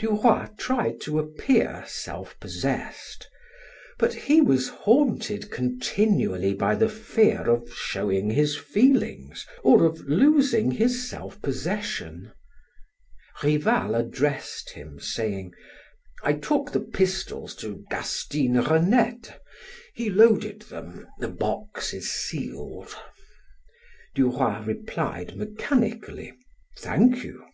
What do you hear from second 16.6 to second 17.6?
the pistols